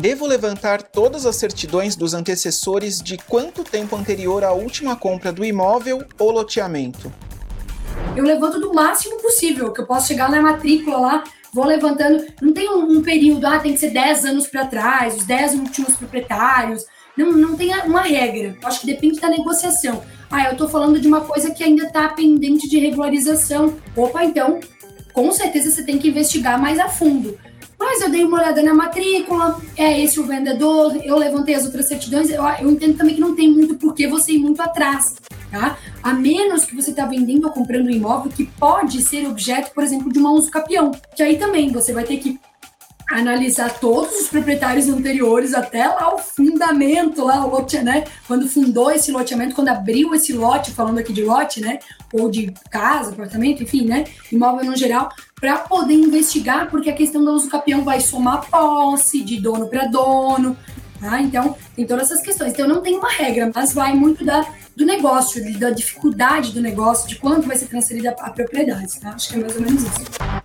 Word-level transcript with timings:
Devo 0.00 0.26
levantar 0.26 0.82
todas 0.82 1.26
as 1.26 1.36
certidões 1.36 1.94
dos 1.94 2.14
antecessores 2.14 3.02
de 3.02 3.18
quanto 3.18 3.62
tempo 3.62 3.94
anterior 3.94 4.42
à 4.42 4.50
última 4.50 4.96
compra 4.96 5.30
do 5.30 5.44
imóvel 5.44 6.02
ou 6.18 6.30
loteamento? 6.30 7.12
Eu 8.16 8.24
levanto 8.24 8.58
do 8.58 8.72
máximo 8.72 9.20
possível, 9.20 9.72
que 9.72 9.82
eu 9.82 9.86
posso 9.86 10.08
chegar 10.08 10.30
na 10.30 10.40
matrícula 10.40 10.96
lá, 10.98 11.24
vou 11.52 11.66
levantando. 11.66 12.24
Não 12.40 12.54
tem 12.54 12.68
um, 12.70 12.98
um 12.98 13.02
período, 13.02 13.46
ah, 13.46 13.58
tem 13.58 13.74
que 13.74 13.78
ser 13.78 13.90
10 13.90 14.24
anos 14.24 14.46
para 14.46 14.66
trás, 14.66 15.16
os 15.16 15.24
10 15.24 15.56
últimos 15.56 15.94
proprietários. 15.94 16.86
Não, 17.16 17.32
não 17.32 17.56
tem 17.56 17.74
uma 17.82 18.02
regra. 18.02 18.56
Eu 18.60 18.68
acho 18.68 18.80
que 18.80 18.86
depende 18.86 19.20
da 19.20 19.28
negociação. 19.28 20.02
Ah, 20.30 20.46
eu 20.46 20.52
estou 20.52 20.68
falando 20.68 21.00
de 21.00 21.08
uma 21.08 21.22
coisa 21.22 21.50
que 21.50 21.64
ainda 21.64 21.86
está 21.86 22.08
pendente 22.08 22.68
de 22.68 22.78
regularização. 22.78 23.74
Opa, 23.96 24.24
então, 24.24 24.60
com 25.12 25.30
certeza 25.32 25.70
você 25.70 25.82
tem 25.82 25.98
que 25.98 26.08
investigar 26.08 26.60
mais 26.60 26.78
a 26.78 26.88
fundo. 26.88 27.36
Mas 27.78 28.02
eu 28.02 28.10
dei 28.10 28.22
uma 28.24 28.38
olhada 28.38 28.62
na 28.62 28.74
matrícula, 28.74 29.58
é 29.74 30.02
esse 30.02 30.20
o 30.20 30.24
vendedor, 30.24 30.94
eu 31.02 31.16
levantei 31.16 31.54
as 31.54 31.64
outras 31.64 31.88
certidões, 31.88 32.28
eu, 32.28 32.44
eu 32.60 32.70
entendo 32.70 32.98
também 32.98 33.14
que 33.14 33.20
não 33.22 33.34
tem 33.34 33.50
muito 33.50 33.74
porquê 33.76 34.06
você 34.06 34.32
ir 34.32 34.38
muito 34.38 34.60
atrás, 34.60 35.14
tá? 35.50 35.78
A 36.02 36.12
menos 36.12 36.66
que 36.66 36.76
você 36.76 36.90
está 36.90 37.06
vendendo 37.06 37.46
ou 37.46 37.50
comprando 37.50 37.86
um 37.86 37.90
imóvel 37.90 38.30
que 38.30 38.44
pode 38.44 39.00
ser 39.00 39.26
objeto, 39.26 39.72
por 39.72 39.82
exemplo, 39.82 40.12
de 40.12 40.18
uma 40.18 40.30
uso 40.30 40.50
capião, 40.50 40.90
que 41.16 41.22
aí 41.22 41.38
também 41.38 41.72
você 41.72 41.94
vai 41.94 42.04
ter 42.04 42.18
que 42.18 42.38
analisar 43.10 43.80
todos 43.80 44.20
os 44.20 44.28
proprietários 44.28 44.88
anteriores 44.88 45.52
até 45.52 45.86
lá 45.88 46.14
o 46.14 46.18
fundamento, 46.18 47.24
lá 47.24 47.44
o 47.44 47.50
lote, 47.50 47.78
né? 47.78 48.04
Quando 48.26 48.48
fundou 48.48 48.90
esse 48.90 49.10
loteamento, 49.10 49.54
quando 49.54 49.68
abriu 49.68 50.14
esse 50.14 50.32
lote, 50.32 50.70
falando 50.70 50.98
aqui 50.98 51.12
de 51.12 51.22
lote, 51.22 51.60
né? 51.60 51.80
Ou 52.12 52.30
de 52.30 52.54
casa, 52.70 53.10
apartamento, 53.10 53.64
enfim, 53.64 53.84
né? 53.84 54.04
Imóvel 54.30 54.64
no 54.64 54.76
geral, 54.76 55.10
para 55.40 55.58
poder 55.58 55.94
investigar, 55.94 56.70
porque 56.70 56.88
a 56.88 56.94
questão 56.94 57.24
do 57.24 57.32
uso 57.32 57.50
capião 57.50 57.82
vai 57.82 58.00
somar 58.00 58.48
posse 58.48 59.22
de 59.22 59.40
dono 59.40 59.66
para 59.66 59.86
dono, 59.86 60.56
tá? 61.00 61.20
Então, 61.20 61.56
tem 61.74 61.84
todas 61.84 62.10
essas 62.10 62.22
questões. 62.22 62.52
Então, 62.52 62.68
não 62.68 62.80
tem 62.80 62.96
uma 62.96 63.10
regra, 63.10 63.50
mas 63.52 63.72
vai 63.72 63.92
muito 63.92 64.24
da, 64.24 64.46
do 64.76 64.86
negócio, 64.86 65.58
da 65.58 65.70
dificuldade 65.70 66.52
do 66.52 66.60
negócio, 66.60 67.08
de 67.08 67.16
quanto 67.16 67.48
vai 67.48 67.56
ser 67.56 67.66
transferida 67.66 68.14
a 68.20 68.30
propriedade, 68.30 69.00
tá? 69.00 69.10
Acho 69.10 69.30
que 69.30 69.34
é 69.34 69.38
mais 69.38 69.56
ou 69.56 69.62
menos 69.62 69.82
isso. 69.82 70.39